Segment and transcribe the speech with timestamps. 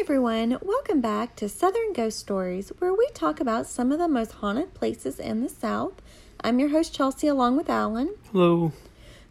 [0.00, 4.32] everyone, welcome back to Southern Ghost Stories, where we talk about some of the most
[4.32, 5.92] haunted places in the South.
[6.40, 8.14] I'm your host, Chelsea, along with Alan.
[8.32, 8.72] Hello.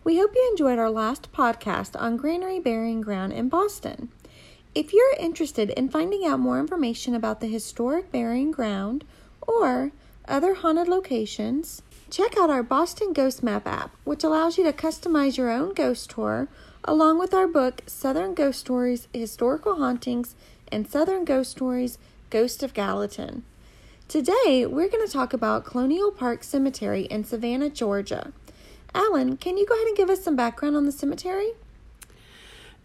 [0.03, 4.09] We hope you enjoyed our last podcast on Granary Burying Ground in Boston.
[4.75, 9.05] If you're interested in finding out more information about the historic burying ground
[9.41, 9.91] or
[10.27, 15.35] other haunted locations, check out our Boston Ghost Map app, which allows you to customize
[15.35, 16.47] your own ghost tour
[16.83, 20.35] along with our book, Southern Ghost Stories Historical Hauntings
[20.71, 21.97] and Southern Ghost Stories
[22.29, 23.43] Ghost of Gallatin.
[24.07, 28.31] Today, we're going to talk about Colonial Park Cemetery in Savannah, Georgia.
[28.93, 31.51] Alan, can you go ahead and give us some background on the cemetery?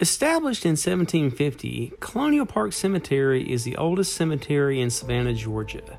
[0.00, 5.98] Established in 1750, Colonial Park Cemetery is the oldest cemetery in Savannah, Georgia.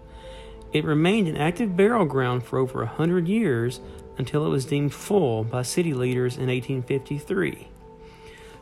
[0.73, 3.79] It remained an active burial ground for over a hundred years
[4.17, 7.69] until it was deemed full by city leaders in 1853.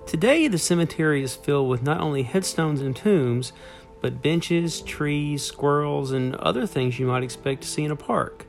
[0.05, 3.53] Today, the cemetery is filled with not only headstones and tombs,
[4.01, 8.45] but benches, trees, squirrels, and other things you might expect to see in a park.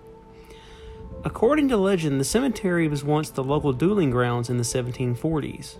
[1.24, 5.76] According to legend, the cemetery was once the local dueling grounds in the 1740s.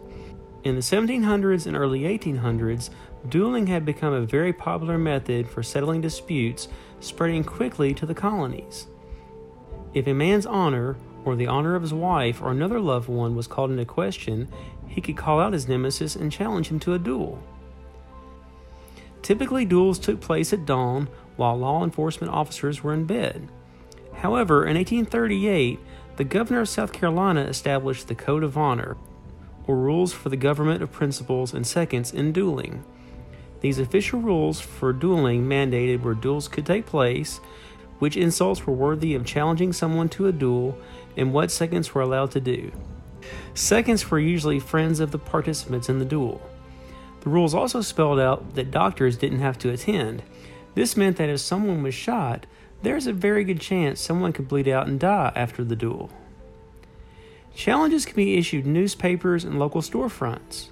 [0.62, 2.88] In the 1700s and early 1800s,
[3.28, 6.68] dueling had become a very popular method for settling disputes,
[7.00, 8.86] spreading quickly to the colonies.
[9.92, 13.46] If a man's honor, or the honor of his wife or another loved one, was
[13.46, 14.48] called into question,
[14.86, 17.42] he could call out his nemesis and challenge him to a duel.
[19.22, 23.48] Typically, duels took place at dawn while law enforcement officers were in bed.
[24.12, 25.80] However, in 1838,
[26.16, 28.96] the governor of South Carolina established the Code of Honor,
[29.66, 32.84] or rules for the government of principals and seconds in dueling.
[33.60, 37.40] These official rules for dueling mandated where duels could take place,
[37.98, 40.76] which insults were worthy of challenging someone to a duel,
[41.16, 42.72] and what seconds were allowed to do.
[43.54, 46.42] Seconds were usually friends of the participants in the duel.
[47.20, 50.22] The rules also spelled out that doctors didn't have to attend.
[50.74, 52.46] This meant that if someone was shot,
[52.82, 56.10] there's a very good chance someone could bleed out and die after the duel.
[57.54, 60.70] Challenges can be issued newspapers and local storefronts.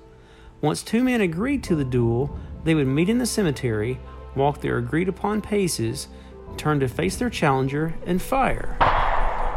[0.60, 3.98] Once two men agreed to the duel, they would meet in the cemetery,
[4.34, 6.08] walk their agreed upon paces,
[6.56, 8.76] turn to face their challenger, and fire.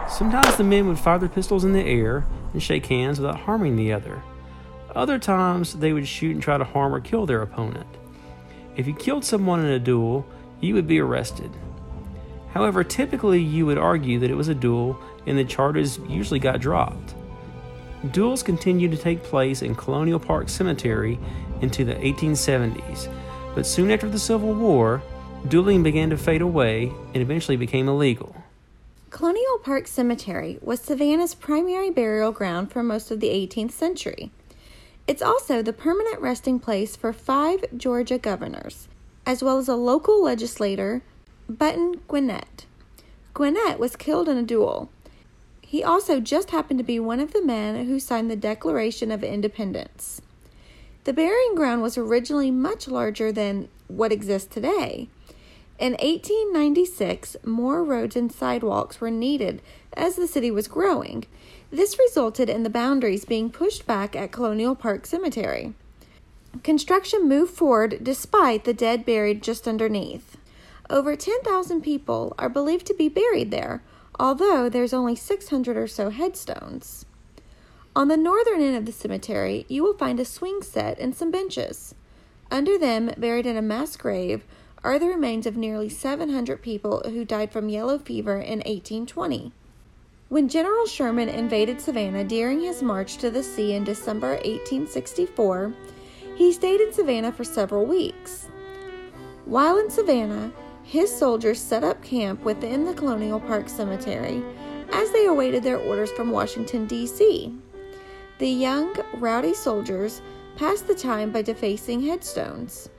[0.09, 3.75] Sometimes the men would fire their pistols in the air and shake hands without harming
[3.75, 4.21] the other.
[4.95, 7.87] Other times, they would shoot and try to harm or kill their opponent.
[8.77, 10.25] If you killed someone in a duel,
[10.61, 11.51] you would be arrested.
[12.53, 16.61] However, typically you would argue that it was a duel and the charges usually got
[16.61, 17.15] dropped.
[18.11, 21.19] Duels continued to take place in Colonial Park Cemetery
[21.61, 23.11] into the 1870s,
[23.55, 25.01] but soon after the Civil War,
[25.47, 28.34] dueling began to fade away and eventually became illegal.
[29.15, 34.29] Colonial Park Cemetery was Savannah's primary burial ground for most of the 18th century.
[35.07, 38.89] It's also the permanent resting place for five Georgia governors,
[39.25, 41.01] as well as a local legislator,
[41.47, 42.65] Button Gwinnett.
[43.33, 44.89] Gwinnett was killed in a duel.
[45.61, 49.23] He also just happened to be one of the men who signed the Declaration of
[49.23, 50.21] Independence.
[51.05, 55.07] The burying ground was originally much larger than what exists today.
[55.77, 59.61] In 1896, more roads and sidewalks were needed
[59.93, 61.25] as the city was growing.
[61.69, 65.73] This resulted in the boundaries being pushed back at Colonial Park Cemetery.
[66.63, 70.37] Construction moved forward despite the dead buried just underneath.
[70.89, 73.83] Over 10,000 people are believed to be buried there,
[74.17, 77.05] although there's only 600 or so headstones.
[77.95, 81.31] On the northern end of the cemetery, you will find a swing set and some
[81.31, 81.95] benches.
[82.49, 84.45] Under them, buried in a mass grave,
[84.85, 89.51] are the remains of nearly 700 people who died from yellow fever in 1820.
[90.29, 95.73] When General Sherman invaded Savannah during his march to the sea in December 1864,
[96.35, 98.47] he stayed in Savannah for several weeks.
[99.45, 100.51] While in Savannah,
[100.83, 104.43] his soldiers set up camp within the Colonial Park Cemetery
[104.91, 107.51] as they awaited their orders from Washington, D.C.
[108.37, 110.21] The young, rowdy soldiers
[110.57, 112.89] passed the time by defacing headstones.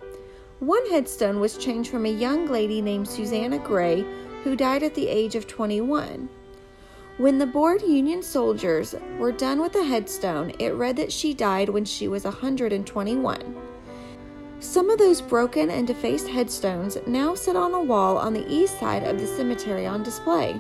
[0.61, 4.07] One headstone was changed from a young lady named Susanna Gray,
[4.43, 6.31] who died at the age of 21.
[7.19, 11.69] When the bored Union soldiers were done with the headstone, it read that she died
[11.69, 13.57] when she was 121.
[14.59, 18.81] Some of those broken and defaced headstones now sit on a wall on the east
[18.81, 20.59] side of the cemetery on display.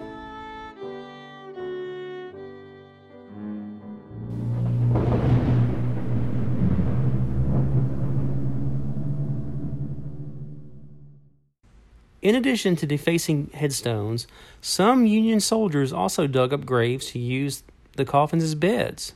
[12.27, 14.27] In addition to defacing headstones,
[14.61, 17.63] some Union soldiers also dug up graves to use
[17.95, 19.13] the coffins as beds.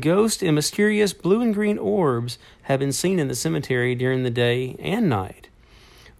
[0.00, 4.30] Ghost and mysterious blue and green orbs have been seen in the cemetery during the
[4.30, 5.50] day and night.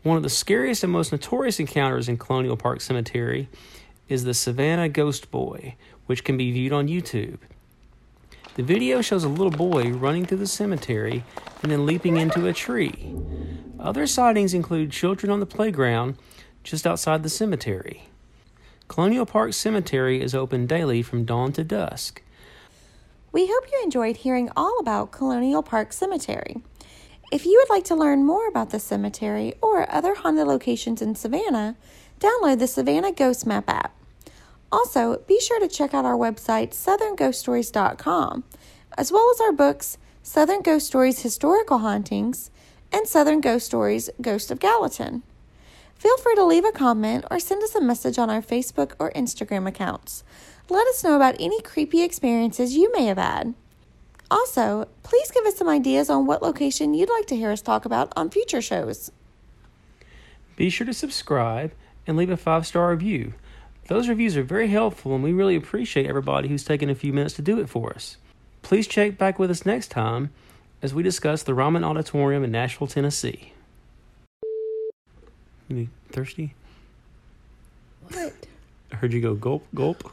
[0.04, 3.48] One of the scariest and most notorious encounters in Colonial Park Cemetery
[4.08, 5.74] is the Savannah Ghost Boy,
[6.06, 7.38] which can be viewed on YouTube.
[8.56, 11.24] The video shows a little boy running through the cemetery
[11.62, 13.14] and then leaping into a tree.
[13.78, 16.16] Other sightings include children on the playground
[16.64, 18.04] just outside the cemetery.
[18.88, 22.22] Colonial Park Cemetery is open daily from dawn to dusk.
[23.30, 26.62] We hope you enjoyed hearing all about Colonial Park Cemetery.
[27.30, 31.14] If you would like to learn more about the cemetery or other haunted locations in
[31.14, 31.76] Savannah,
[32.20, 33.95] download the Savannah Ghost Map app.
[34.76, 38.44] Also, be sure to check out our website, southernghoststories.com,
[38.98, 42.50] as well as our books, Southern Ghost Stories Historical Hauntings
[42.92, 45.22] and Southern Ghost Stories Ghost of Gallatin.
[45.94, 49.10] Feel free to leave a comment or send us a message on our Facebook or
[49.12, 50.24] Instagram accounts.
[50.68, 53.54] Let us know about any creepy experiences you may have had.
[54.30, 57.86] Also, please give us some ideas on what location you'd like to hear us talk
[57.86, 59.10] about on future shows.
[60.54, 61.72] Be sure to subscribe
[62.06, 63.32] and leave a five star review.
[63.88, 67.34] Those reviews are very helpful, and we really appreciate everybody who's taken a few minutes
[67.34, 68.16] to do it for us.
[68.62, 70.30] Please check back with us next time
[70.82, 73.52] as we discuss the Ryman Auditorium in Nashville, Tennessee.
[75.68, 76.54] You thirsty?
[78.08, 78.32] What?
[78.92, 80.12] I heard you go gulp, gulp.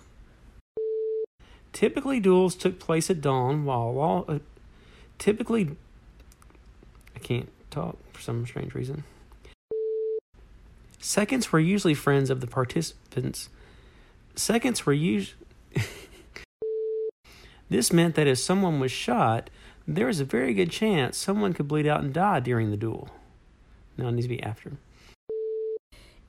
[1.71, 4.23] Typically, duels took place at dawn, while law.
[4.27, 4.39] Uh,
[5.17, 5.75] typically,
[7.15, 9.03] I can't talk for some strange reason.
[10.99, 13.49] Seconds were usually friends of the participants.
[14.35, 15.33] Seconds were used.
[17.69, 19.49] this meant that if someone was shot,
[19.87, 23.09] there was a very good chance someone could bleed out and die during the duel.
[23.97, 24.73] Now it needs to be after.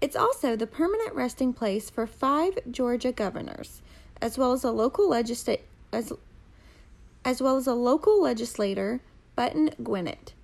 [0.00, 3.80] It's also the permanent resting place for five Georgia governors,
[4.20, 5.60] as well as a local legisla-
[5.92, 6.12] as,
[7.24, 9.00] as well as a local legislator,
[9.34, 10.34] Button Gwinnett.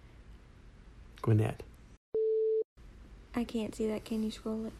[1.20, 1.62] Gwinnett.
[3.34, 4.04] I can't see that.
[4.04, 4.72] Can you scroll it?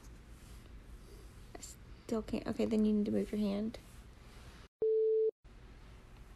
[2.11, 2.45] Still can't.
[2.45, 3.79] Okay, then you need to move your hand.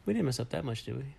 [0.07, 1.17] We didn't mess up that much, did we?